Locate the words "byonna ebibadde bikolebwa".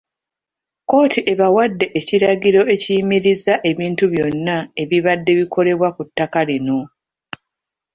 4.13-5.89